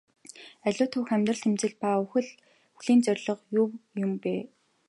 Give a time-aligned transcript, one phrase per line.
[0.67, 3.67] Аливаа түүх амьдрал тэмцэл ба үхлийн зорилго юу
[4.05, 4.33] юм бэ?